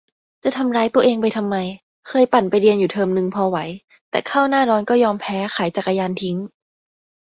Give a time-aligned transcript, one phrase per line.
[0.43, 1.55] จะทำร้ายตัวเองไปทำไม
[2.07, 3.57] เคยปั่นไปเรียนอยู่เทอมนึง พอไหว
[4.11, 6.37] แต่เข้าหน้าร้อนก็ยอมแพ้ ขายจักรยานทิ้ง!